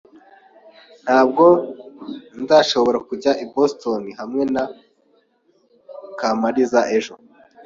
Ntabwo 1.03 1.45
nzashobora 2.41 2.97
kujya 3.07 3.31
i 3.43 3.45
Boston 3.53 4.03
hamwe 4.19 4.43
na 4.53 4.63
Kamaliza 6.19 6.79
ejo. 6.97 7.13